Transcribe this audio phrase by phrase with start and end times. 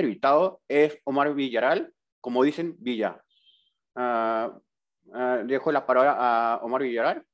[0.00, 3.22] invitado es Omar Villaral, como dicen, Villa.
[3.94, 4.50] Uh,
[5.44, 7.24] dejo la palabra a Omar Villaral.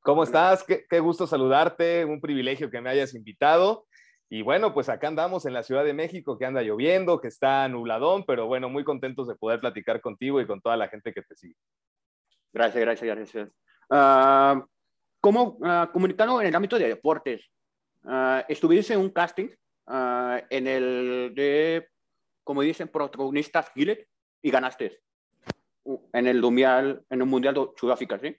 [0.00, 0.62] ¿Cómo estás?
[0.64, 3.86] Qué, qué, gusto saludarte, un privilegio que me hayas invitado.
[4.28, 7.66] Y bueno, pues acá andamos en la Ciudad de México, que anda lloviendo, que está
[7.68, 11.22] nubladón, pero bueno, muy contentos de poder platicar contigo y con toda la gente que
[11.22, 11.56] te sigue.
[12.52, 13.48] Gracias, gracias, gracias.
[13.88, 14.66] Uh,
[15.20, 15.58] como
[15.92, 17.50] comunicando en el ámbito de deportes,
[18.48, 19.48] estuviste en un casting
[19.88, 21.88] en el de,
[22.44, 24.08] como dicen, protagonistas Gillette
[24.42, 25.00] y ganaste
[26.12, 28.36] en el mundial, en el mundial de Sudáfrica, ¿sí?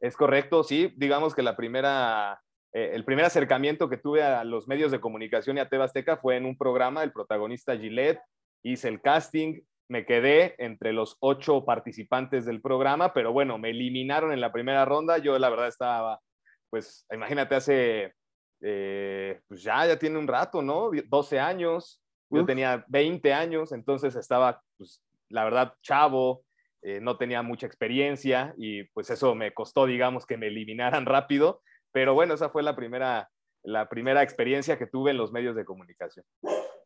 [0.00, 0.92] Es correcto, sí.
[0.96, 2.40] Digamos que la primera
[2.76, 6.36] eh, el primer acercamiento que tuve a los medios de comunicación y a Tebasteca fue
[6.36, 8.20] en un programa, el protagonista Gillette,
[8.62, 14.30] hice el casting, me quedé entre los ocho participantes del programa, pero bueno, me eliminaron
[14.30, 16.20] en la primera ronda, yo la verdad estaba,
[16.68, 18.12] pues imagínate, hace,
[18.60, 20.90] eh, pues ya, ya tiene un rato, ¿no?
[21.08, 26.42] 12 años, yo tenía 20 años, entonces estaba, pues la verdad, chavo,
[26.82, 31.62] eh, no tenía mucha experiencia y pues eso me costó, digamos, que me eliminaran rápido
[31.96, 33.30] pero bueno, esa fue la primera,
[33.62, 36.26] la primera experiencia que tuve en los medios de comunicación.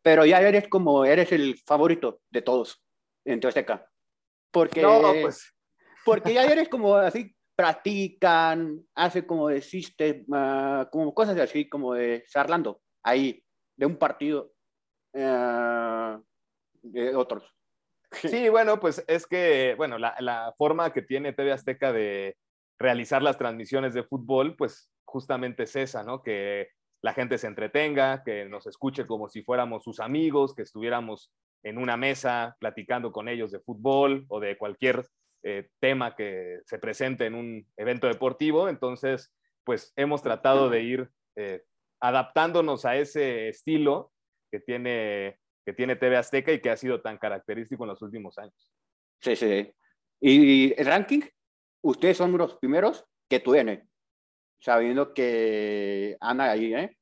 [0.01, 2.81] Pero ya eres como, eres el favorito de todos
[3.25, 3.89] en Azteca.
[4.51, 5.53] Porque, no, pues.
[6.05, 12.23] porque ya eres como así, practican, hace como de uh, como cosas así, como de
[12.27, 13.43] charlando ahí,
[13.77, 14.51] de un partido
[15.13, 16.19] uh,
[16.81, 17.43] de otros.
[18.29, 22.35] Sí, bueno, pues es que, bueno, la, la, forma que tiene TV Azteca de
[22.77, 26.21] realizar las transmisiones de fútbol, pues justamente es esa, ¿no?
[26.21, 26.67] Que
[27.01, 31.31] la gente se entretenga, que nos escuche como si fuéramos sus amigos, que estuviéramos
[31.63, 35.05] en una mesa platicando con ellos de fútbol o de cualquier
[35.43, 38.69] eh, tema que se presente en un evento deportivo.
[38.69, 41.63] Entonces, pues hemos tratado de ir eh,
[41.99, 44.11] adaptándonos a ese estilo
[44.51, 48.37] que tiene, que tiene TV Azteca y que ha sido tan característico en los últimos
[48.37, 48.71] años.
[49.19, 49.73] Sí, sí.
[50.19, 51.21] ¿Y el ranking?
[51.83, 53.91] Ustedes son los primeros que tienen
[54.61, 56.97] sabiendo que anda ahí, ¿eh?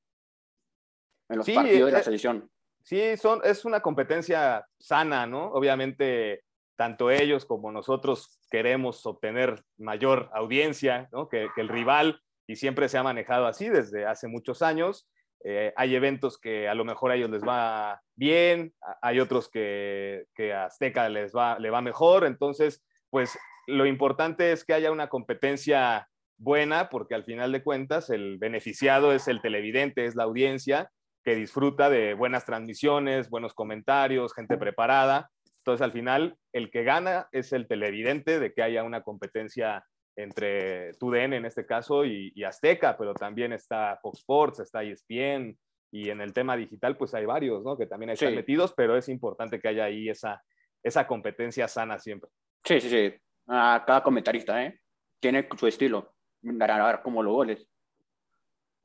[1.29, 2.49] En los partidos de la eh, selección.
[2.81, 5.51] Sí, son, es una competencia sana, ¿no?
[5.51, 6.43] Obviamente,
[6.79, 11.09] tanto ellos como nosotros queremos obtener mayor audiencia.
[11.29, 15.05] Que, el rival, y siempre se ha manejado así desde hace muchos años.
[15.43, 20.25] Eh, hay eventos que a lo mejor a ellos les va bien, hay otros que,
[20.55, 23.37] Azteca les va, le va mejor, entonces, pues
[23.67, 26.07] lo importante es que haya una competencia
[26.37, 30.91] buena porque al final de cuentas el beneficiado es el televidente, es la audiencia
[31.25, 35.29] que disfruta de buenas transmisiones, buenos comentarios, gente preparada.
[35.69, 39.85] Entonces al final el que gana es el televidente de que haya una competencia
[40.15, 45.55] entre TUDN en este caso y, Azteca, pero también está Fox Sports, está ESPN
[45.91, 47.77] y en el tema digital pues hay varios, ¿no?
[47.77, 50.43] Que también están metidos, pero es importante que haya ahí esa,
[50.81, 52.31] esa competencia sana siempre.
[52.63, 53.13] Sí, sí, sí.
[53.45, 54.79] a cada comentarista, ¿eh?
[55.19, 57.67] Tiene su estilo ganar como los goles.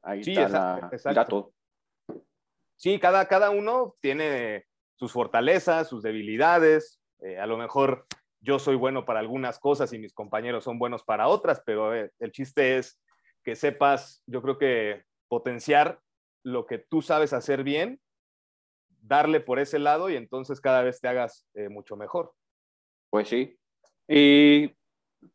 [0.03, 1.55] Ahí sí, está exacto.
[2.77, 4.67] Sí, cada, cada uno tiene
[4.97, 7.01] sus fortalezas, sus debilidades.
[7.21, 8.07] Eh, a lo mejor
[8.41, 12.13] yo soy bueno para algunas cosas y mis compañeros son buenos para otras, pero eh,
[12.19, 13.01] el chiste es
[13.43, 16.01] que sepas, yo creo que potenciar
[16.43, 18.01] lo que tú sabes hacer bien,
[19.01, 22.35] darle por ese lado y entonces cada vez te hagas eh, mucho mejor.
[23.11, 23.59] Pues sí.
[24.09, 24.75] ¿Y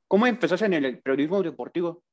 [0.08, 2.04] cómo empezaste en el periodismo deportivo?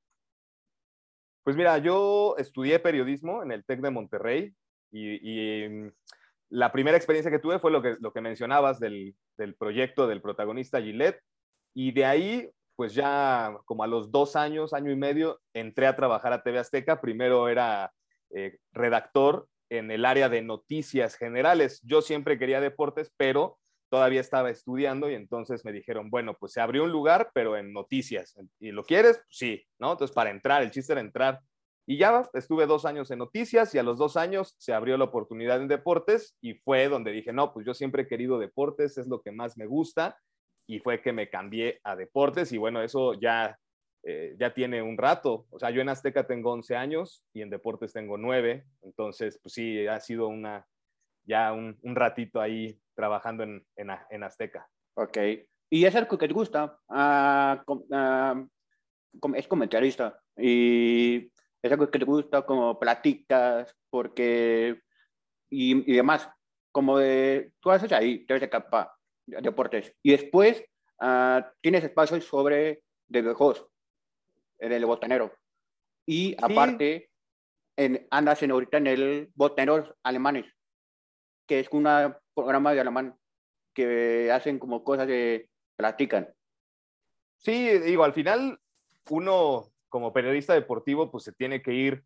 [1.45, 4.55] Pues mira, yo estudié periodismo en el TEC de Monterrey
[4.91, 5.93] y, mm,
[6.51, 10.23] la primera experiencia que tuve fue lo que, lo que mencionabas del, del proyecto del
[10.23, 11.21] protagonista Gillette
[11.75, 15.95] y de ahí, pues ya como a los dos años, año y medio, entré a
[15.95, 17.03] trabajar a TV Azteca.
[17.03, 17.93] Primero era
[18.31, 21.83] eh, redactor en el área de noticias generales.
[21.83, 23.59] Yo siempre quería deportes, pero
[23.91, 27.75] todavía estaba estudiando y entonces me dijeron, bueno, pues se abrió un lugar, pero en
[27.75, 28.35] noticias.
[28.59, 29.23] ¿Y lo quieres?
[29.29, 29.93] sí, ¿no?
[29.93, 31.41] Entonces para entrar, el chiste era entrar.
[31.89, 35.05] Y ya estuve dos años en noticias y a los dos años se abrió la
[35.05, 39.07] oportunidad en deportes y fue donde dije, no, pues yo siempre he querido deportes, es
[39.07, 40.19] lo que más me gusta
[40.67, 43.57] y fue que me cambié a deportes y bueno, eso ya,
[44.03, 45.47] eh, ya tiene un rato.
[45.51, 49.55] O sea, yo en Azteca tengo 11 años y en deportes tengo 9, entonces pues
[49.55, 50.67] sí, ha sido una,
[51.23, 54.69] ya un, ratito ahí trabajando en, en, Azteca.
[54.95, 55.19] Ok.
[55.71, 56.79] ¿Y es algo que te gusta?
[56.89, 58.49] Uh, uh,
[59.37, 61.31] es comentarista y
[61.63, 64.81] es algo que te gusta como platicas porque
[65.51, 66.29] y, y demás.
[66.73, 68.95] Como de tú haces ahí te de capa
[69.27, 70.63] deportes y después
[71.01, 73.67] uh, tienes espacios sobre de juegos
[74.59, 75.33] en el botanero.
[76.05, 77.11] Y aparte
[77.77, 80.47] en, andas en ahorita en el botaneros alemanes
[81.47, 81.87] que es un
[82.35, 83.17] programa de alemán
[83.73, 86.29] que hacen como cosas de platican.
[87.39, 88.61] Sí, digo, al final
[89.11, 92.05] uno como periodista deportivo pues se tiene que ir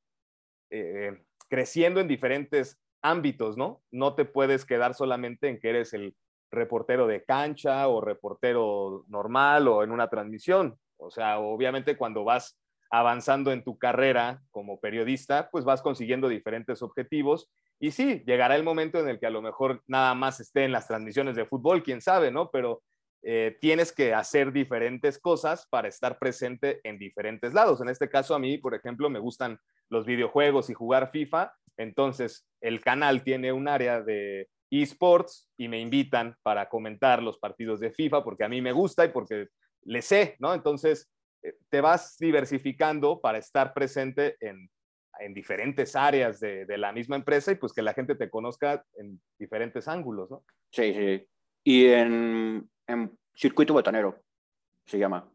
[0.71, 3.82] eh, creciendo en diferentes ámbitos, ¿no?
[3.91, 6.15] No te puedes quedar solamente en que eres el
[6.50, 10.79] reportero de cancha o reportero normal o en una transmisión.
[10.97, 12.59] O sea, obviamente cuando vas
[12.91, 17.49] avanzando en tu carrera como periodista, pues vas consiguiendo diferentes objetivos.
[17.79, 20.73] Y sí, llegará el momento en el que a lo mejor nada más esté en
[20.73, 22.50] las transmisiones de fútbol, quién sabe, ¿no?
[22.50, 22.82] Pero
[23.22, 27.81] eh, tienes que hacer diferentes cosas para estar presente en diferentes lados.
[27.81, 29.58] En este caso, a mí, por ejemplo, me gustan
[29.90, 31.52] los videojuegos y jugar FIFA.
[31.76, 37.81] Entonces, el canal tiene un área de esports y me invitan para comentar los partidos
[37.81, 39.49] de FIFA porque a mí me gusta y porque
[39.82, 40.55] le sé, ¿no?
[40.55, 41.11] Entonces,
[41.43, 44.70] eh, te vas diversificando para estar presente en,
[45.34, 49.87] diferentes áreas de, la misma empresa y pues que la gente te conozca en diferentes
[49.87, 50.43] ángulos, ¿no?
[50.72, 51.26] Sí, sí.
[51.62, 52.70] Y en,
[53.35, 54.23] circuito botanero
[54.87, 55.31] se llama.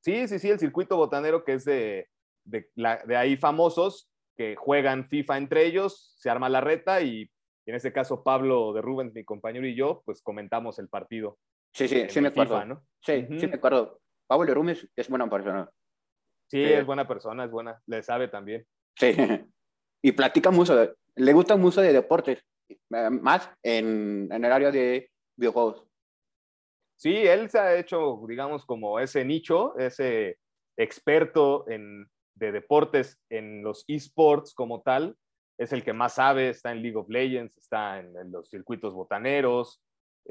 [0.00, 2.08] Sí, sí, sí, el circuito botanero que es de,
[2.44, 7.30] de, de ahí famosos que juegan FIFA entre ellos, se arma la reta y
[7.66, 11.38] en este caso Pablo de Rubens, mi compañero y yo, pues comentamos el partido.
[11.72, 12.64] Sí, sí, sí me acuerdo.
[12.64, 12.86] ¿no?
[13.00, 14.00] Sí, sí me acuerdo.
[14.26, 15.68] Pablo de Rubens es buena persona.
[16.50, 18.66] Sí, es buena persona, es buena, le sabe también.
[18.96, 19.12] Sí,
[20.02, 25.10] y platica mucho, le gusta mucho de deportes, eh, más en, en el área de
[25.36, 25.83] videojuegos.
[26.96, 30.38] Sí, él se ha hecho, digamos, como ese nicho, ese
[30.76, 35.16] experto en, de deportes en los esports como tal,
[35.58, 39.80] es el que más sabe, está en League of Legends, está en, los circuitos botaneros,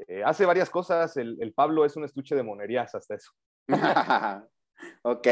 [0.08, 3.30] eh, hace varias cosas, el, Pablo es un estuche de monerías hasta eso.
[5.02, 5.26] ok,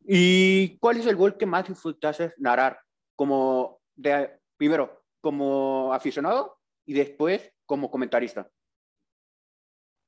[0.00, 2.78] ¿y cuál es el gol que más disfrutaste narrar?
[3.16, 8.50] Como de, primero, como aficionado y después como comentarista.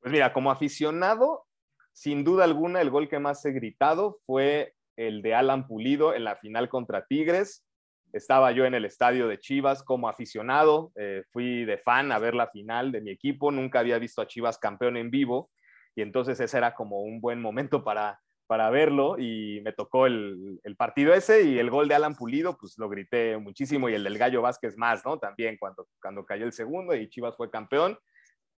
[0.04, 1.46] Pues mira, como aficionado,
[1.94, 6.24] sin duda alguna, el gol que más he gritado fue el de Alan Pulido en
[6.24, 7.64] la final contra Tigres.
[8.12, 12.34] Estaba yo en el estadio de Chivas como aficionado, eh, fui de fan a ver
[12.34, 15.48] la final de mi equipo, nunca había visto a Chivas campeón en vivo
[15.96, 20.60] y entonces ese era como un buen momento para, para verlo y me tocó el,
[20.64, 24.04] el, partido ese y el gol de Alan Pulido, pues lo grité muchísimo y el
[24.04, 25.18] del Gallo Vázquez más, ¿no?
[25.18, 27.98] También cuando, cuando cayó el segundo y Chivas fue campeón,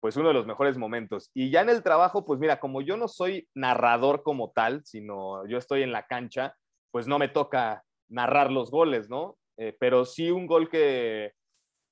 [0.07, 1.33] pues uno de los mejores momentos.
[1.35, 5.45] Y ya en el trabajo, pues mira, como yo no soy narrador como tal, sino
[5.49, 6.55] yo estoy en la cancha,
[6.93, 9.37] pues no me toca narrar los goles, ¿no?
[9.57, 11.33] Eh, pero sí un gol que,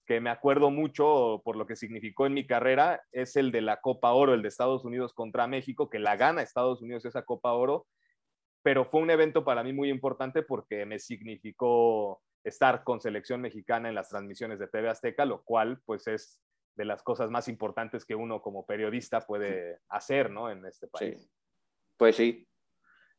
[0.06, 3.80] que me acuerdo mucho por lo que significó en mi carrera es el de la
[3.80, 7.52] Copa Oro, el de Estados Unidos contra México, que la gana Estados Unidos esa Copa
[7.54, 7.88] Oro,
[8.62, 13.88] pero fue un evento para mí muy importante porque me significó estar con selección mexicana
[13.88, 16.40] en las transmisiones de TV Azteca, lo cual pues es
[16.76, 20.50] de las cosas más importantes que uno como periodista puede hacer, ¿no?
[20.50, 21.28] En este país.
[21.96, 22.46] Pues sí.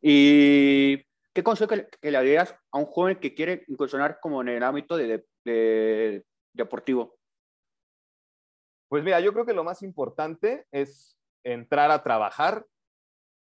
[0.02, 0.98] ¿Y
[1.34, 4.98] qué consejo que, le darías a un joven que quiere incursionar como en el ámbito
[4.98, 6.24] de,
[6.54, 7.18] deportivo?
[8.88, 12.66] Pues mira, yo creo que lo más importante es entrar a trabajar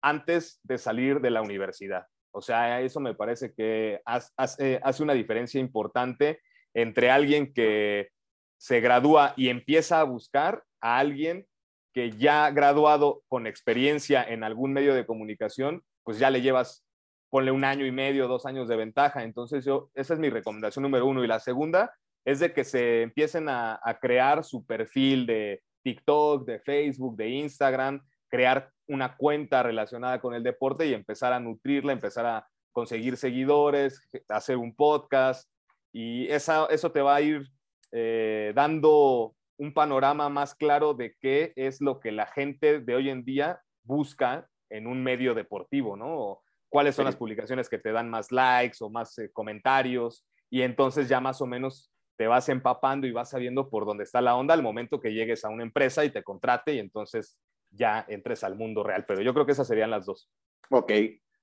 [0.01, 2.07] antes de salir de la universidad.
[2.31, 6.41] O sea, eso me parece que hace, hace una diferencia importante
[6.73, 8.11] entre alguien que
[8.59, 11.47] se gradúa y empieza a buscar a alguien
[11.93, 16.85] que ya graduado con experiencia en algún medio de comunicación, pues ya le llevas,
[17.29, 19.23] ponle un año y medio, dos años de ventaja.
[19.23, 21.23] Entonces yo, esa es mi recomendación número uno.
[21.23, 21.93] Y la segunda
[22.25, 28.05] es de que se empiecen a, crear su perfil de TikTok, de Facebook, de Instagram,
[28.27, 34.01] crear una cuenta relacionada con el deporte y empezar a nutrirla, empezar a conseguir seguidores,
[34.27, 35.49] hacer un podcast.
[35.93, 37.49] Y esa, eso te va a ir
[37.91, 43.09] eh, dando un panorama más claro de qué es lo que la gente de hoy
[43.09, 46.41] en día busca en un medio deportivo, ¿no?
[46.69, 51.09] cuáles son las publicaciones que te dan más likes o más eh, comentarios y entonces
[51.09, 54.53] ya más o menos te vas empapando y vas sabiendo por dónde está la onda
[54.53, 57.37] al momento que llegues a una empresa y te contrate y entonces
[57.71, 59.05] ya entres al mundo real.
[59.07, 60.29] Pero yo creo que esas serían las dos.
[60.69, 60.91] Ok.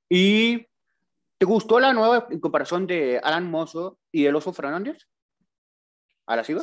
[0.09, 0.67] ¿Y
[1.39, 5.09] te gustó la nueva comparación de Alan Mozo y el Oso Fernández?
[6.27, 6.57] ¿Ahora sí,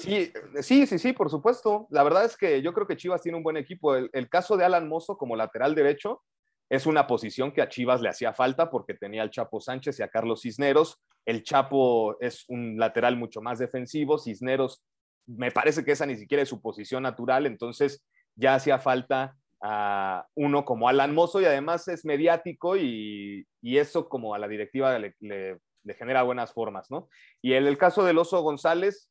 [0.61, 1.87] sí, sí, sí, por supuesto.
[1.89, 3.95] La verdad es que yo creo que Chivas tiene un buen equipo.
[3.95, 6.21] El, caso de Alan Mozo como lateral derecho
[6.69, 10.03] es una posición que a Chivas le hacía falta porque tenía al Chapo Sánchez y
[10.03, 11.01] a Carlos Cisneros.
[11.25, 14.17] El Chapo es un lateral mucho más defensivo.
[14.17, 14.83] Cisneros,
[15.27, 18.03] me parece que esa ni siquiera es su posición natural, entonces
[18.35, 24.35] ya hacía falta a uno como Alan Mozo y además es mediático y, eso como
[24.35, 25.15] a la directiva le,
[25.97, 27.07] genera buenas formas, ¿no?
[27.41, 29.09] Y en el caso del Oso González,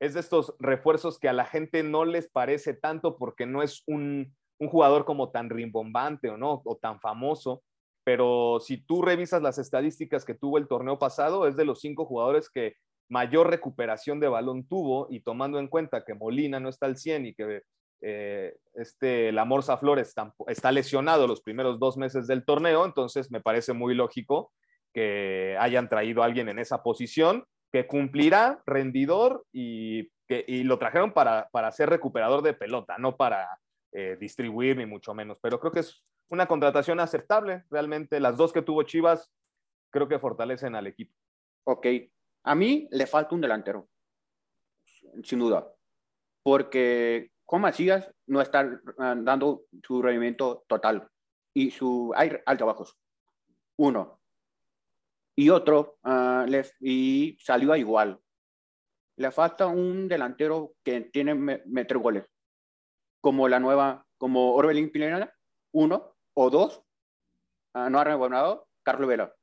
[0.00, 3.84] es de estos refuerzos que a la gente no les parece tanto porque no es
[3.86, 7.62] un, jugador como tan rimbombante o no, o tan famoso,
[8.04, 12.04] pero si tú revisas las estadísticas que tuvo el torneo pasado, es de los cinco
[12.04, 12.74] jugadores que
[13.08, 17.26] mayor recuperación de balón tuvo y tomando en cuenta que Molina no está al 100
[17.26, 17.62] y que
[18.02, 20.14] eh, este, la Morsa Flores
[20.46, 24.52] está, lesionado los primeros dos meses del torneo, entonces me parece muy lógico
[24.92, 30.78] que hayan traído a alguien en esa posición que cumplirá rendidor y, que, y lo
[30.78, 33.58] trajeron para, para ser recuperador de pelota, no para
[33.92, 38.52] eh, distribuir ni mucho menos, pero creo que es una contratación aceptable, realmente las dos
[38.52, 39.32] que tuvo Chivas
[39.90, 41.14] creo que fortalecen al equipo.
[41.64, 41.86] Ok,
[42.44, 43.88] a mí le falta un delantero,
[45.24, 45.66] sin duda,
[46.42, 51.08] porque con Macías no está dando su rendimiento total
[51.52, 52.96] y su hay altibajos.
[53.76, 54.19] Uno.
[55.40, 58.20] Y otro, uh, le, y salió a igual.
[59.16, 62.26] Le falta un delantero que tiene meter goles,
[63.22, 65.34] como la nueva, como Orbelín Pineda,
[65.72, 66.82] uno o dos.
[67.72, 69.34] Uh, no ha rebonado Carlos Vela.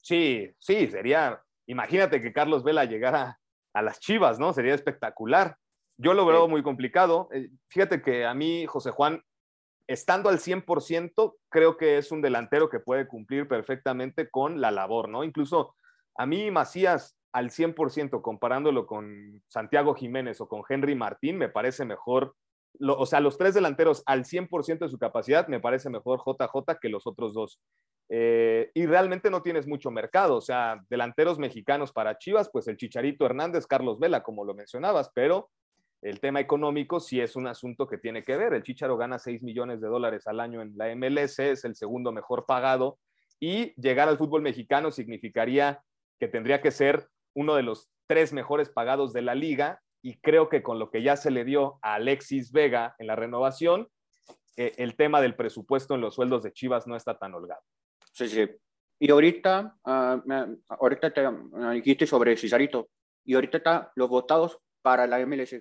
[0.00, 1.40] Sí, sí, sería.
[1.66, 3.38] Imagínate que Carlos Vela llegara
[3.72, 4.52] a las Chivas, ¿no?
[4.52, 5.56] Sería espectacular.
[5.98, 7.28] Yo lo veo muy complicado.
[7.32, 9.22] Eh, fíjate que a mí, José Juan,
[9.86, 15.08] estando al 100%, creo que es un delantero que puede cumplir perfectamente con la labor,
[15.08, 15.24] ¿no?
[15.24, 15.74] Incluso
[16.16, 21.84] a mí, Macías, al 100%, comparándolo con Santiago Jiménez o con Henry Martín, me parece
[21.84, 22.34] mejor.
[22.80, 26.88] o sea, los tres delanteros al 100% de su capacidad, me parece mejor JJ que
[26.88, 27.60] los otros dos.
[28.12, 32.76] Eh, y realmente no tienes mucho mercado, o sea, delanteros mexicanos para Chivas, pues el
[32.76, 35.48] Chicharito Hernández, Carlos Vela, como lo mencionabas, pero
[36.02, 38.54] el tema económico sí es un asunto que tiene que ver.
[38.54, 42.12] El Chicharo gana 6 millones de dólares al año en la MLS, es el segundo
[42.12, 42.98] mejor pagado
[43.38, 45.82] y llegar al fútbol mexicano significaría
[46.18, 50.48] que tendría que ser uno de los tres mejores pagados de la liga y creo
[50.48, 53.88] que con lo que ya se le dio a Alexis Vega en la renovación,
[54.56, 57.62] eh, el tema del presupuesto en los sueldos de Chivas no está tan holgado.
[58.12, 58.48] Sí, sí.
[58.98, 61.26] Y ahorita, uh, ahorita te
[61.74, 62.88] dijiste sobre Cesarito
[63.24, 65.54] y ahorita está los votados para la MLS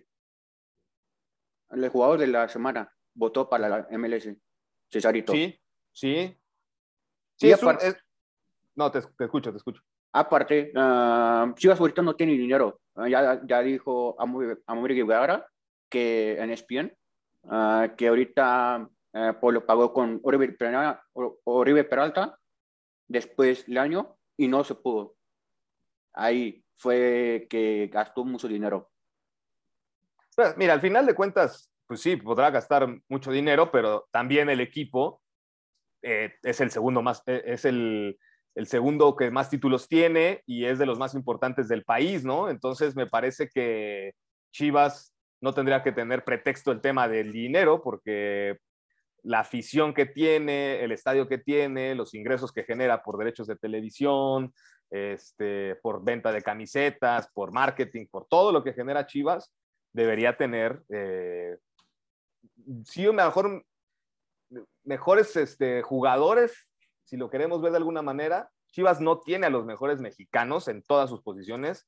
[1.71, 4.29] el jugador de la semana votó para la MLS,
[4.89, 5.33] Cesarito.
[5.33, 5.59] Sí,
[5.91, 6.35] sí.
[7.35, 7.53] Sí,
[8.75, 9.81] No, te, escucho, te escucho.
[10.11, 12.81] Aparte, uh, Chivas ahorita no tiene dinero.
[12.95, 15.45] Ah, ya, ya dijo Amor Guevara
[15.89, 16.91] que en ESPN,
[17.43, 22.38] uh, que ahorita uh, lo pagó con Oribe Peralta, Oribe Peralta
[23.07, 25.15] después del año y no se pudo.
[26.13, 28.89] Ahí fue que gastó mucho dinero.
[30.39, 34.62] Pues, mira, al final de cuentas, pues sí, podrá gastar mucho dinero, pero también el
[34.62, 35.22] equipo
[36.01, 38.17] eh, es el segundo más, eh, es el,
[38.63, 42.50] segundo que más títulos tiene y es de los más importantes del país, ¿no?
[42.50, 44.13] Entonces me parece que
[44.53, 48.60] Chivas no tendría que tener pretexto el tema del dinero porque
[49.24, 53.58] la afición que tiene, el estadio que tiene, los ingresos que genera por derechos de
[53.58, 54.53] televisión,
[54.89, 59.51] este, por venta de camisetas, por marketing, por todo lo que genera Chivas,
[59.93, 61.58] debería tener, eh,
[63.13, 63.65] mejor,
[64.84, 66.69] mejores este, jugadores,
[67.03, 68.51] si lo queremos ver de alguna manera.
[68.72, 71.88] Chivas no tiene a los mejores mexicanos en todas sus posiciones,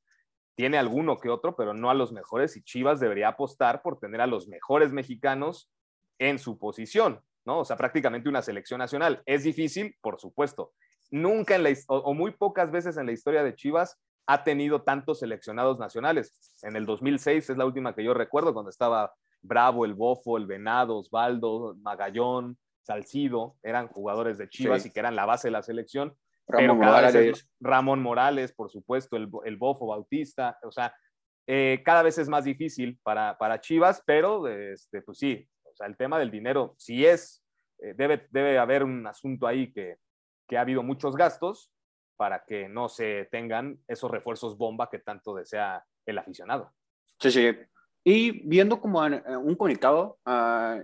[0.55, 4.21] tiene alguno que otro, pero no a los mejores, y Chivas debería apostar por tener
[4.21, 5.71] a los mejores mexicanos
[6.19, 7.59] en su posición, ¿no?
[7.59, 9.21] O sea, prácticamente una selección nacional.
[9.25, 10.73] Es difícil, por supuesto.
[11.11, 15.19] Nunca en la, o muy pocas veces en la historia de Chivas ha tenido tantos
[15.19, 16.37] seleccionados nacionales.
[16.63, 20.45] En el 2006 es la última que yo recuerdo, cuando estaba Bravo, el Bofo, el
[20.45, 25.63] Venado, Osvaldo, Magallón, Salcido, eran jugadores de Chivas y que eran la base de la
[25.63, 26.15] selección.
[26.47, 27.49] Ramón Morales.
[27.59, 30.93] Ramón Morales, por supuesto, el, el Bofo Bautista, o sea,
[31.47, 35.87] eh, cada vez es más difícil para, para Chivas, pero este, pues sí, o sea,
[35.87, 37.43] el tema del dinero sí es,
[37.79, 39.97] eh, debe, debe haber un asunto ahí que,
[40.47, 41.71] que ha habido muchos gastos,
[42.21, 46.71] para que no se tengan esos refuerzos bomba que tanto desea el aficionado.
[47.19, 47.49] Sí, sí.
[48.03, 50.79] Y viendo como eh, un comunicado ah,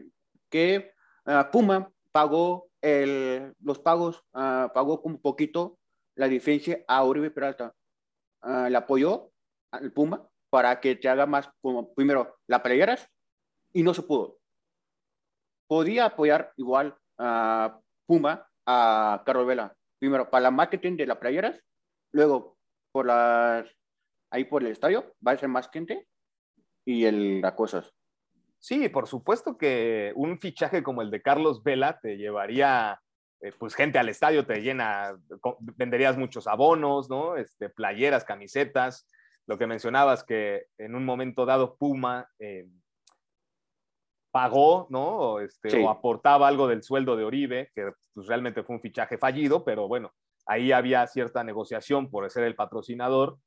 [0.50, 0.96] que
[1.28, 5.78] ah, Puma pagó el, los pagos, uh, pagó un poquito
[6.16, 7.76] la diferencia a Uribe Peralta.
[8.44, 9.30] le apoyó
[9.70, 13.08] al Puma para que te haga más como primero la playeras
[13.74, 14.40] y no se pudo.
[15.68, 21.60] Podía apoyar igual a Puma a Carlos Vela, primero para la marketing de las playeras,
[22.12, 22.58] luego
[22.92, 23.70] por las,
[24.32, 26.08] ahí por el estadio, va a ser más gente
[26.86, 27.94] y el, las cosas.
[28.60, 33.00] Sí, por supuesto que un fichaje como el de Carlos Vela te llevaría
[33.40, 35.16] eh, pues gente al estadio, te llena,
[35.76, 37.36] venderías muchos abonos, ¿no?
[37.36, 39.08] Este, playeras, camisetas.
[39.46, 42.68] lo que mencionabas, que en un momento dado Puma eh,
[44.38, 45.04] pagó, ¿no?
[45.04, 49.18] O, este, o, aportaba algo del sueldo de Oribe, que pues, realmente fue un fichaje
[49.18, 50.14] fallido, pero bueno,
[50.46, 53.40] ahí había cierta negociación por ser el patrocinador.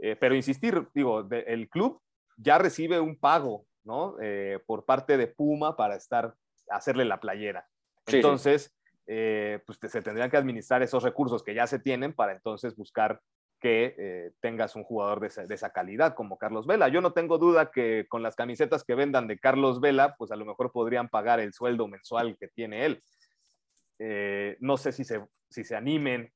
[0.00, 2.00] Eh, pero insistir, digo, el club
[2.36, 4.16] ya recibe un pago, ¿no?
[4.20, 6.34] Eh, por parte de Puma para estar,
[6.68, 7.68] hacerle la playera.
[8.08, 8.76] Entonces,
[9.06, 13.20] eh, pues se tendrían que administrar esos recursos que ya se tienen para entonces buscar
[13.64, 16.88] que eh, tengas un jugador de esa, calidad como Carlos Vela.
[16.88, 20.36] Yo no tengo duda que con las camisetas que vendan de Carlos Vela, pues a
[20.36, 23.02] lo mejor podrían pagar el sueldo mensual que tiene él.
[24.60, 26.30] no sé si se, si se animen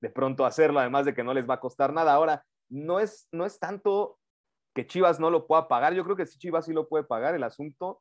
[0.00, 2.14] de pronto a hacerlo, además de que no les va a costar nada.
[2.14, 4.18] Ahora, no es, no es tanto
[4.74, 5.92] que Chivas no lo pueda pagar.
[5.92, 8.00] Yo creo que si Chivas sí lo puede pagar, el asunto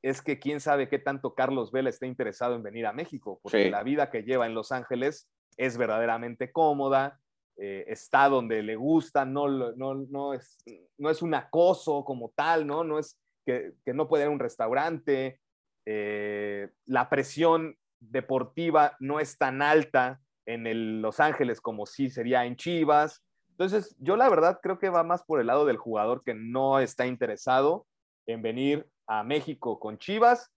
[0.00, 3.68] es que quién sabe qué tanto Carlos Vela está interesado en venir a México, porque
[3.68, 7.18] la vida que lleva en Los Ángeles es verdaderamente cómoda,
[7.58, 10.58] eh, está donde le gusta, no, no, no, es,
[10.98, 12.84] no es un acoso como tal, ¿no?
[12.84, 15.40] No es que, no puede ir a un restaurante,
[15.86, 22.56] eh, la presión deportiva no es tan alta en Los Ángeles como sí sería en
[22.56, 23.24] Chivas.
[23.50, 26.78] Entonces, yo la verdad creo que va más por el lado del jugador que no
[26.78, 27.86] está interesado
[28.26, 30.52] en venir a México con Chivas,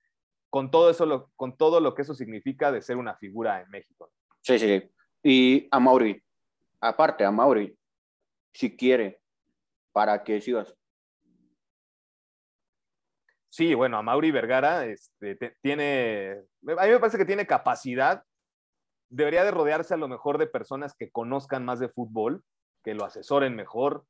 [0.49, 4.11] con todo eso, con todo lo que eso significa de ser una figura en México.
[4.41, 4.83] Sí, sí.
[5.23, 6.21] Y a Mauri,
[6.81, 7.77] aparte a Mauri,
[8.53, 9.21] si quiere,
[9.91, 10.75] para que sigas.
[13.49, 16.43] Sí, bueno, a Mauri Vergara este, tiene,
[16.77, 18.23] a mí me parece que tiene capacidad,
[19.09, 22.43] debería de rodearse a lo mejor de personas que conozcan más de fútbol,
[22.83, 24.05] que lo asesoren mejor,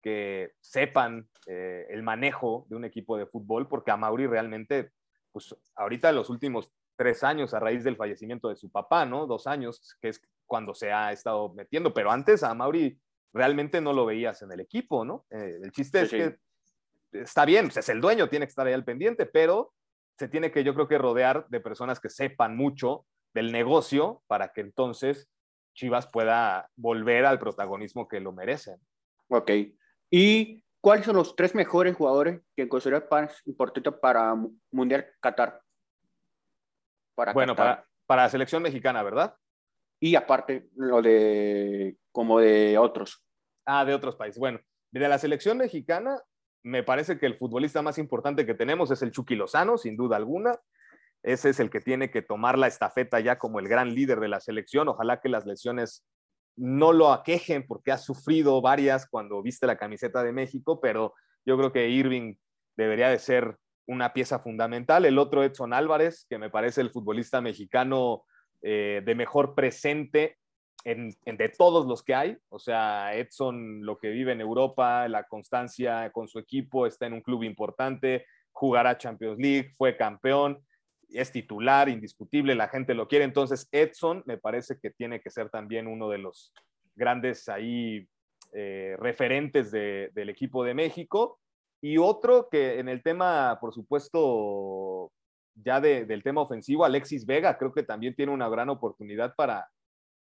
[0.00, 4.92] que sepan eh, el manejo de un equipo de fútbol, porque a Mauri realmente,
[5.32, 9.26] pues ahorita los últimos tres años, a raíz del fallecimiento de su papá, ¿no?
[9.26, 12.98] Dos años, que es cuando se ha estado metiendo, pero antes a Mauri
[13.32, 15.26] realmente no lo veías en el equipo, ¿no?
[15.30, 16.36] Eh, el chiste es que
[17.12, 19.72] está bien, pues es el dueño, tiene que estar ahí al pendiente, pero
[20.18, 24.52] se tiene que, yo creo que rodear de personas que sepan mucho del negocio para
[24.52, 25.28] que entonces
[25.74, 28.78] Chivas pueda volver al protagonismo que lo merecen.
[29.28, 29.50] Ok.
[30.10, 34.36] ¿Y cuáles son los tres mejores jugadores que consideras importantes para
[34.70, 35.60] Mundial Qatar?
[37.16, 39.36] Para bueno, Para, para la selección mexicana, ¿verdad?
[40.00, 43.24] Y aparte, lo de como de otros.
[43.66, 44.38] Ah, de otros países.
[44.38, 44.60] Bueno,
[44.92, 46.20] de la selección mexicana,
[46.62, 50.16] me parece que el futbolista más importante que tenemos es el Chucky Lozano, sin duda
[50.16, 50.58] alguna.
[51.22, 54.28] Ese es el que tiene que tomar la estafeta ya como el gran líder de
[54.28, 54.88] la selección.
[54.88, 56.06] Ojalá que las lesiones
[56.56, 61.56] no lo aquejen porque ha sufrido varias cuando viste la camiseta de México, pero yo
[61.56, 62.36] creo que Irving
[62.76, 65.04] debería de ser una pieza fundamental.
[65.04, 68.24] El otro Edson Álvarez, que me parece el futbolista mexicano
[68.66, 70.38] eh, de mejor presente
[70.84, 72.38] en, de todos los que hay.
[72.48, 77.12] O sea, Edson lo que vive en Europa, la constancia con su equipo, está en
[77.12, 80.64] un club importante, jugará Champions League, fue campeón
[81.10, 83.24] es titular, indiscutible, la gente lo quiere.
[83.24, 86.52] Entonces, Edson me parece que tiene que ser también uno de los
[86.94, 88.08] grandes ahí
[88.52, 91.40] eh, referentes del equipo de México.
[91.80, 95.12] Y otro que en el tema, por supuesto,
[95.54, 99.68] ya del tema ofensivo, Alexis Vega, creo que también tiene una gran oportunidad para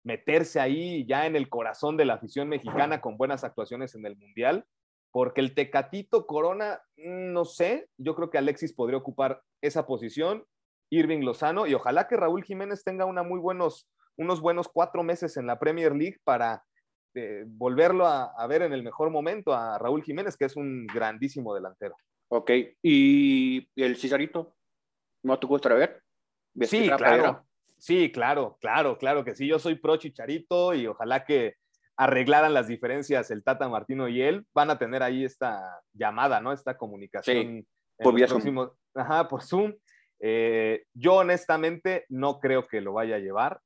[0.03, 4.17] meterse ahí ya en el corazón de la afición mexicana con buenas actuaciones en el
[4.17, 4.65] Mundial,
[5.11, 10.45] porque el Tecatito Corona, mm, no sé, yo creo que Alexis podría ocupar esa posición
[10.89, 15.37] Irving Lozano y ojalá que Raúl Jiménez tenga una muy buenos, unos buenos cuatro meses
[15.37, 16.63] en la Premier League para
[17.15, 21.53] eh, volverlo a, ver en el mejor momento a Raúl Jiménez, que es un grandísimo
[21.53, 21.95] delantero.
[22.29, 24.55] Ok, ¿y el Cesarito?
[25.23, 26.01] ¿No te gusta ver?
[26.61, 27.45] Sí, claro.
[27.79, 29.47] Sí, claro, claro, claro que sí.
[29.47, 31.55] Yo soy pro Chicharito y ojalá que
[31.97, 34.45] arreglaran las diferencias el Tata Martino y él.
[34.53, 36.53] Van a tener ahí esta llamada, ¿no?
[36.53, 37.65] Esta comunicación.
[37.97, 38.69] por Zoom.
[38.93, 39.73] Ajá, por Zoom.
[40.19, 43.59] Eh, yo honestamente no creo que lo vaya a llevar.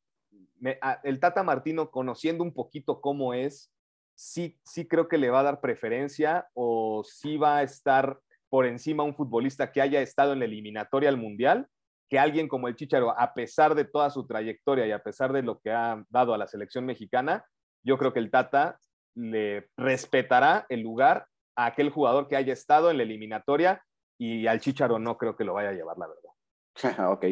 [1.03, 3.71] el Tata Martino, conociendo un poquito cómo es,
[4.15, 8.65] sí, sí creo que le va a dar preferencia o sí va a estar por
[8.65, 11.67] encima un futbolista que haya estado en la eliminatoria al Mundial,
[12.09, 15.43] que alguien como el Chicharo, a pesar de toda su trayectoria y a pesar de
[15.43, 17.45] lo que ha dado a la selección mexicana,
[17.83, 18.79] yo creo que el Tata
[19.15, 23.83] le respetará el lugar a aquel jugador que haya estado en la eliminatoria
[24.17, 26.27] y al Chicharo no creo que lo vaya a llevar, la verdad.
[27.11, 27.25] ok.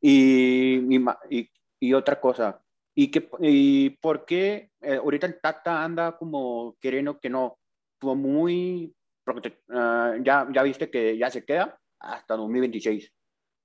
[0.00, 2.62] Y, y, otra cosa,
[2.94, 7.58] ¿y, qué, y por qué eh, ahorita el Tata anda como queriendo que no?
[8.00, 8.94] Como muy.
[9.34, 13.12] Uh, ya, ya viste que ya se queda hasta 2026.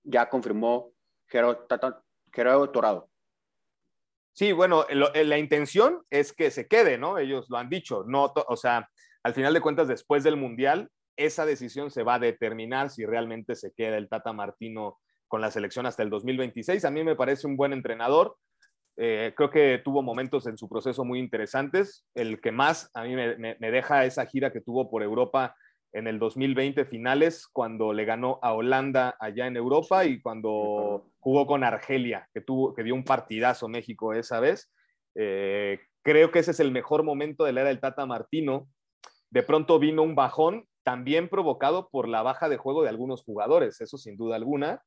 [0.04, 0.92] Ya confirmó
[1.28, 3.10] Gerardo, Torado.
[4.34, 7.18] Sí, bueno, la intención es que se quede, ¿no?
[7.18, 8.04] Ellos lo han dicho.
[8.06, 8.90] No, o sea,
[9.24, 13.56] al final de cuentas, después del Mundial, esa decisión se va a determinar si realmente
[13.56, 16.84] se queda el Tata Martino con la selección hasta el 2026.
[16.84, 18.38] A mí me parece un buen entrenador.
[18.98, 22.06] Eh, creo que tuvo momentos en su proceso muy interesantes.
[22.14, 25.56] El que más a mí me, me, deja esa gira que tuvo por Europa
[25.92, 31.48] en el 2020 finales, cuando le ganó a Holanda allá en Europa y cuando jugó
[31.48, 34.72] con Argelia, que, tuvo, que dio un partidazo México esa vez.
[35.16, 38.68] Eh, creo que ese es el mejor momento de la era del Tata Martino.
[39.30, 43.80] De pronto vino un bajón, también provocado por la baja de juego de algunos jugadores,
[43.80, 44.84] eso sin duda alguna.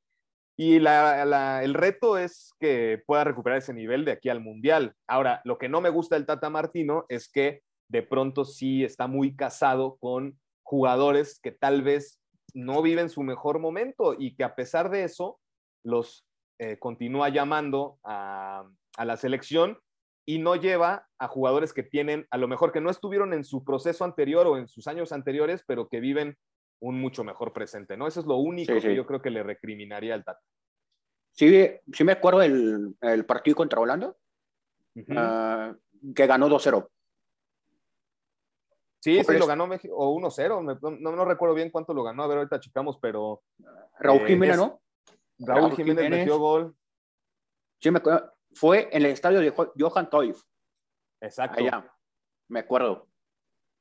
[0.60, 4.92] Y el reto es que pueda recuperar ese nivel de aquí al Mundial.
[5.06, 9.06] Ahora, lo que no me gusta del Tata Martino es que de pronto sí está
[9.06, 12.20] muy casado con jugadores que tal vez
[12.54, 15.38] no viven su mejor momento y que a pesar de eso
[15.84, 16.26] los
[16.58, 19.78] eh, continúa llamando a, a la selección
[20.26, 23.64] y no lleva a jugadores que tienen, a lo mejor que no estuvieron en su
[23.64, 26.36] proceso anterior o en sus años anteriores, pero que viven
[26.80, 28.06] un mucho mejor presente, ¿no?
[28.06, 30.40] Eso es lo único que yo creo que le recriminaría al Tata.
[31.32, 34.14] Sí, sí me acuerdo el, el partido contra Holanda,
[35.10, 35.74] ah,
[36.14, 36.88] que ganó 2-0.
[39.00, 42.26] Sí, sí, lo ganó México, o 1-0, no, no, recuerdo bien cuánto lo ganó, a
[42.26, 43.42] ver, ahorita checamos, pero...
[44.00, 44.80] Raúl eh, Jiménez, ¿no?
[45.38, 46.74] Raúl, Jiménez, metió gol.
[47.80, 50.42] Sí, me acuerdo, fue en el estadio de Johan Cruyff.
[51.20, 51.60] Exacto.
[51.60, 51.88] Allá,
[52.48, 53.06] me acuerdo.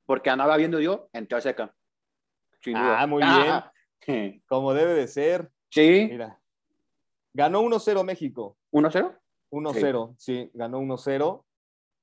[0.06, 1.28] Porque andaba viendo yo en
[2.62, 3.02] Seca.
[3.02, 4.42] Ah, muy bien.
[4.48, 5.50] Como debe de ser.
[5.70, 6.08] Sí.
[6.12, 6.40] Mira.
[7.34, 8.58] Ganó 1-0 México.
[8.72, 9.16] ¿1-0?
[9.52, 10.50] 1-0, sí.
[10.54, 11.44] ganó 1-0.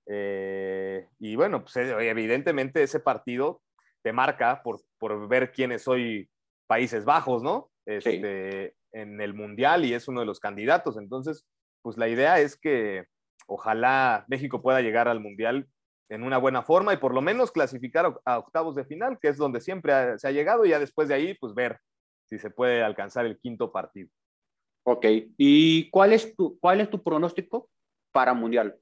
[0.06, 3.62] Eh, y bueno, pues eh, evidentemente ese partido
[4.02, 6.28] te marca por, por ver quiénes soy
[6.66, 7.70] Países Bajos, ¿no?
[7.86, 10.96] Este, En el Mundial y es uno de los candidatos.
[10.98, 11.46] Entonces,
[11.82, 13.04] pues la idea es que
[13.46, 15.68] ojalá México pueda llegar al Mundial
[16.08, 19.36] en una buena forma y por lo menos clasificar a octavos de final, que es
[19.36, 21.78] donde siempre se ha llegado, y ya después de ahí, pues ver
[22.28, 24.08] si se puede alcanzar el quinto partido.
[24.84, 25.06] Ok,
[25.38, 27.70] ¿y cuál es tu, cuál es tu pronóstico
[28.12, 28.78] para Mundial?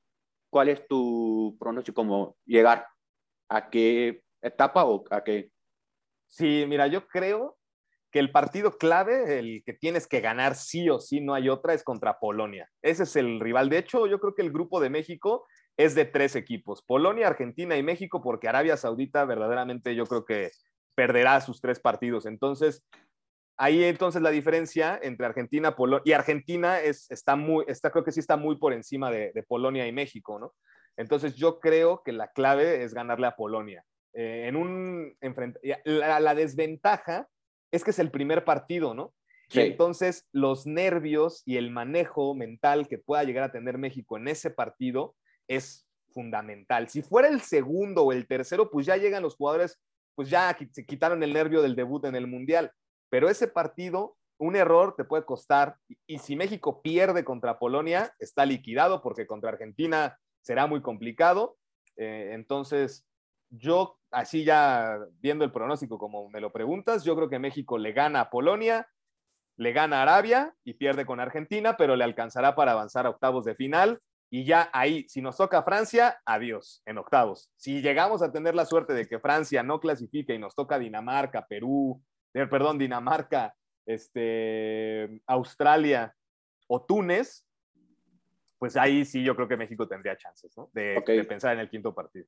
[0.51, 2.87] ¿Cuál es tu pronóstico como llegar?
[3.49, 5.51] ¿A qué etapa o a qué?
[6.27, 7.57] Sí, mira, yo creo
[8.11, 11.73] que el partido clave, el que tienes que ganar sí o sí, no hay otra,
[11.73, 12.69] es contra Polonia.
[12.83, 13.71] Ese es el rival.
[13.71, 17.77] De hecho, yo creo que el grupo de México es de tres equipos, Polonia, Argentina
[17.77, 20.51] y México, porque Arabia Saudita verdaderamente yo creo que
[20.95, 22.27] perderá sus tres partidos.
[22.27, 22.85] Entonces,
[23.57, 28.13] ahí entonces la diferencia entre Argentina Polonia, y Argentina es, está muy, está, creo que
[28.13, 30.55] sí está muy por encima de, Polonia y México, ¿no?
[30.97, 33.83] Entonces yo creo que la clave es ganarle a Polonia.
[34.13, 35.17] Eh, en un
[35.85, 37.29] la, la desventaja
[37.71, 39.15] es que es el primer partido, ¿no?
[39.55, 44.29] Y entonces los nervios y el manejo mental que pueda llegar a tener México en
[44.29, 45.15] ese partido
[45.49, 46.89] es fundamental.
[46.89, 49.81] Si fuera el segundo o el tercero, pues ya llegan los jugadores,
[50.15, 52.73] pues ya se quitaron el nervio del debut en el Mundial.
[53.11, 55.77] Pero ese partido, un error te puede costar.
[56.07, 61.57] Y, si México pierde contra Polonia, está liquidado porque contra Argentina será muy complicado.
[61.97, 63.07] Eh, entonces,
[63.51, 67.93] yo, así ya viendo el pronóstico como me lo preguntas, yo creo que México le
[67.93, 68.89] gana a Polonia,
[69.57, 73.45] le gana a Arabia y pierde con Argentina, pero le alcanzará para avanzar a octavos
[73.45, 74.01] de final.
[74.33, 77.51] Y ya ahí, si nos toca Francia, adiós, en octavos.
[77.57, 81.47] Si llegamos a tener la suerte de que Francia no clasifique y nos toca Dinamarca,
[81.47, 86.15] Perú, eh, perdón, Dinamarca, este, Australia
[86.67, 87.47] o Túnez,
[88.59, 90.71] pues ahí sí yo creo que México tendría chances, ¿no?
[90.73, 92.27] de pensar en el quinto partido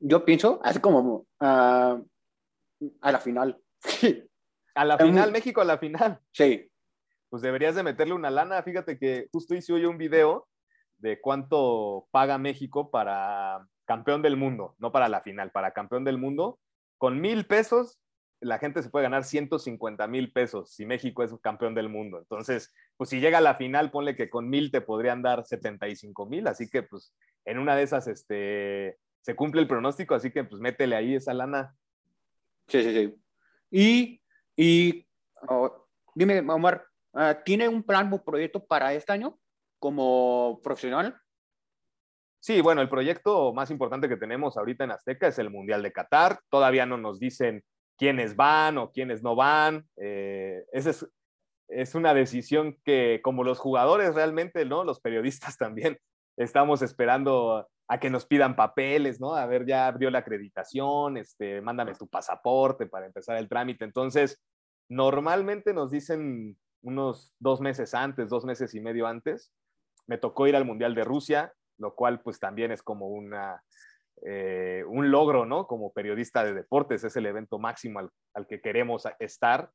[0.00, 2.00] yo pienso, así como ah,
[3.00, 3.58] a la final.
[4.74, 6.20] a la final, México a la final.
[6.32, 6.70] Sí.
[7.28, 8.62] Pues deberías de meterle una lana.
[8.62, 10.48] Fíjate que justo hice hoy un video
[10.98, 16.18] de cuánto paga México para campeón del mundo, no para la final, para campeón del
[16.18, 16.58] mundo.
[16.98, 18.00] Con mil pesos,
[18.40, 22.18] la gente se puede ganar 150 mil pesos si México es campeón del mundo.
[22.18, 26.26] Entonces, pues si llega a la final, ponle que con mil te podrían dar 75
[26.26, 26.46] mil.
[26.46, 30.60] Así que, pues, en una de esas, este, se cumple el pronóstico, así que pues
[30.60, 31.74] métele ahí esa lana.
[32.68, 33.14] Sí, sí, sí.
[33.70, 34.22] Y,
[34.56, 35.06] y
[35.48, 39.38] oh, dime, Omar, ah, ¿tiene un plan o proyecto para este año
[39.78, 41.20] como profesional?
[42.40, 45.92] Sí, bueno, el proyecto más importante que tenemos ahorita en Azteca es el Mundial de
[45.92, 46.40] Qatar.
[46.48, 47.64] Todavía no nos dicen
[47.96, 49.88] quiénes van o quiénes no van.
[49.96, 51.08] Eh, esa es,
[51.68, 54.84] es una decisión que, como los jugadores realmente, ¿no?
[54.84, 55.98] Los periodistas también
[56.36, 59.34] estamos esperando a que nos pidan papeles, ¿no?
[59.34, 63.84] A ver, ya abrió la acreditación, este, mándame tu pasaporte para empezar el trámite.
[63.84, 64.42] Entonces,
[64.88, 69.52] normalmente nos dicen unos dos meses antes, dos meses y medio antes.
[70.06, 73.62] Me tocó ir al Mundial de Rusia, lo cual pues también es como una,
[74.24, 75.66] eh, un logro, ¿no?
[75.66, 78.00] Como periodista de deportes, es el evento máximo
[78.34, 79.70] al, que queremos estar.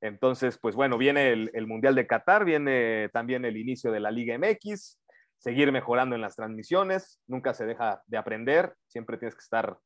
[0.00, 4.36] Entonces, pues bueno, viene el, Mundial de Qatar, viene también el inicio de la Liga
[4.36, 4.98] MX,
[5.38, 9.78] seguir mejorando en las transmisiones, nunca se deja de aprender, siempre tienes que estar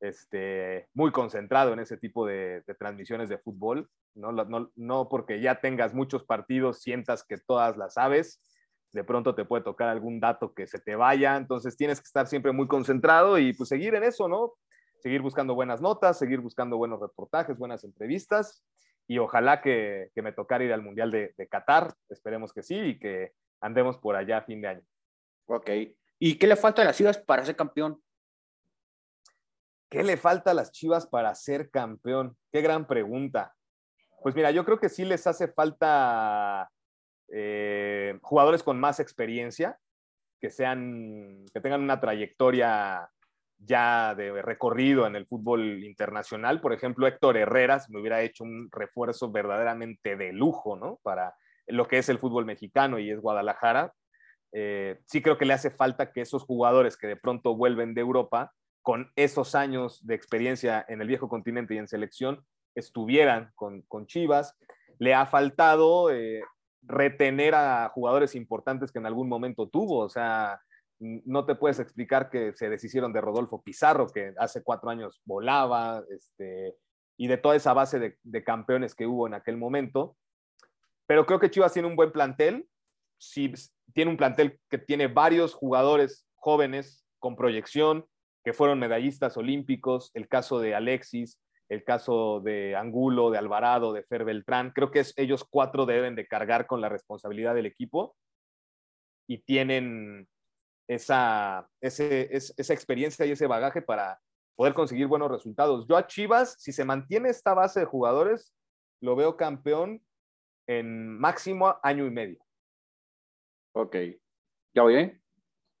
[0.00, 4.32] este, muy concentrado en ese tipo de, transmisiones de fútbol, ¿no?
[4.32, 8.40] No, no porque ya tengas muchos partidos, sientas que todas las sabes,
[8.92, 12.26] de pronto te puede tocar algún dato que se te vaya, entonces tienes que estar
[12.26, 14.54] siempre muy concentrado y pues seguir en eso, ¿no?
[15.00, 18.64] Seguir buscando buenas notas, seguir buscando buenos reportajes, buenas entrevistas
[19.06, 23.32] y ojalá que, me tocara ir al Mundial de, Qatar, esperemos que sí y que
[23.60, 24.82] andemos por allá a fin de año.
[25.46, 25.70] Ok,
[26.18, 28.02] ¿y qué le falta a las Chivas para ser campeón?
[29.90, 32.36] ¿Qué le falta a las Chivas para ser campeón?
[32.52, 33.54] Qué gran pregunta.
[34.22, 36.70] Pues mira, yo creo que sí les hace falta
[37.32, 39.78] eh, jugadores con más experiencia,
[40.40, 43.10] que, sean, que tengan una trayectoria
[43.58, 46.60] ya de recorrido en el fútbol internacional.
[46.60, 51.00] Por ejemplo, Héctor Herreras me hubiera hecho un refuerzo verdaderamente de lujo, ¿no?
[51.02, 51.34] Para
[51.66, 53.92] lo que es el fútbol mexicano y es Guadalajara.
[54.52, 58.00] Eh, sí creo que le hace falta que esos jugadores que de pronto vuelven de
[58.00, 64.06] Europa, con esos años de experiencia en el viejo continente y en selección, estuvieran con,
[64.06, 64.56] Chivas.
[64.98, 66.42] Le ha faltado eh,
[66.82, 69.98] retener a jugadores importantes que en algún momento tuvo.
[69.98, 70.60] O sea,
[70.98, 76.02] no te puedes explicar que se deshicieron de Rodolfo Pizarro, que hace cuatro años volaba,
[76.10, 76.76] este,
[77.16, 80.16] y de toda esa base de, campeones que hubo en aquel momento.
[81.06, 82.68] Pero creo que Chivas tiene un buen plantel.
[83.18, 83.52] Sí,
[83.94, 88.06] tiene un plantel que tiene varios jugadores jóvenes con proyección,
[88.44, 94.02] que fueron medallistas olímpicos, el caso de Alexis, el caso de Angulo, de Alvarado, de
[94.02, 94.70] Fer Beltrán.
[94.70, 98.16] Creo que es, ellos cuatro deben de cargar con la responsabilidad del equipo
[99.28, 100.26] y tienen
[100.88, 104.18] esa, esa experiencia y ese bagaje para
[104.56, 105.86] poder conseguir buenos resultados.
[105.86, 108.54] Yo a Chivas, si se mantiene esta base de jugadores,
[109.00, 110.02] lo veo campeón
[110.66, 112.44] en máximo año y medio.
[113.74, 113.96] Ok.
[114.74, 115.20] ¿Ya oye?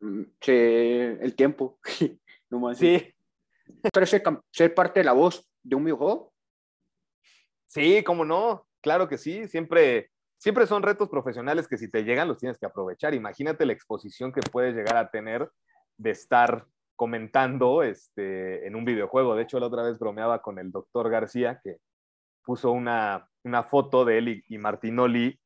[0.00, 1.80] Mm, el tiempo.
[2.50, 2.78] no más.
[2.78, 3.14] Sí.
[3.92, 6.32] Ser, ser parte de la voz de un videojuego?
[7.66, 12.28] Sí, cómo no, claro que sí, siempre, siempre son retos profesionales que si te llegan
[12.28, 13.14] los tienes que aprovechar.
[13.14, 15.50] Imagínate la exposición que puedes llegar a tener
[15.98, 19.36] de estar comentando este, en un videojuego.
[19.36, 21.76] De hecho, la otra vez bromeaba con el doctor García que
[22.42, 23.28] puso una,
[23.68, 25.38] foto de él y, Martinoli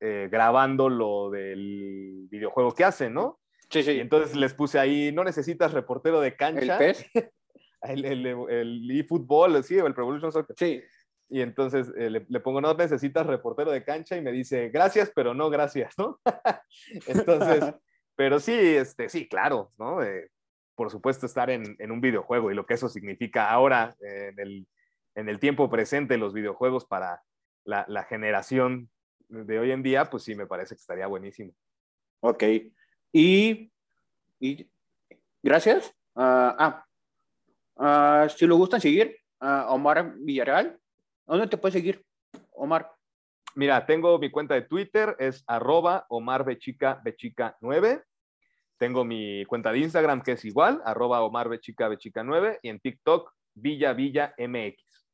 [0.00, 3.38] eh, grabando lo del videojuego que hacen, ¿no?
[3.70, 3.92] Sí, sí.
[3.92, 6.78] Y entonces les puse ahí, no necesitas reportero de cancha.
[6.78, 7.06] ¿El pez?
[7.82, 10.56] el, el, el eFootball, sí, o el Pro Evolution Soccer.
[10.58, 10.82] Sí.
[11.32, 15.32] Y entonces eh, le, pongo, no necesitas reportero de cancha y me dice, gracias, pero
[15.32, 16.20] no gracias, ¿no?
[17.06, 17.74] entonces,
[18.16, 20.02] pero sí, este, sí, claro, ¿no?
[20.02, 20.30] Eh,
[20.74, 24.68] por supuesto, estar en, en, un videojuego y lo que eso significa ahora en, el,
[25.14, 27.22] en, el, tiempo presente, los videojuegos para
[27.64, 28.90] la, la, generación
[29.28, 31.54] de hoy en día, pues sí, me parece que estaría buenísimo.
[32.20, 32.44] Ok.
[33.10, 33.72] Y,
[34.38, 34.70] y
[35.42, 35.94] gracias.
[36.14, 36.86] ah, ah
[37.76, 40.78] Ah, si lo gustan seguir, a Omar Villarreal,
[41.26, 42.04] ¿dónde te puedes seguir,
[42.52, 42.90] Omar?
[43.54, 48.02] Mira, tengo mi cuenta de Twitter, es arroba Omar Bechica Bechica 9.
[48.78, 52.60] Tengo mi cuenta de Instagram, que es igual, arroba Omar Bechica Bechica 9.
[52.62, 55.06] Y en TikTok, Villa Villa MX.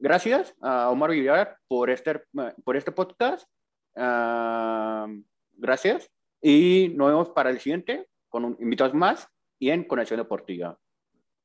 [0.00, 2.20] Gracias a Omar Villarreal por este,
[2.64, 3.48] por este podcast.
[3.96, 5.06] Ah,
[5.52, 6.10] gracias.
[6.40, 10.78] Y nos vemos para el siguiente con invitados más y en Conexión Deportiva.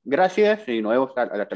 [0.03, 1.47] Gracias y nos vemos a la, la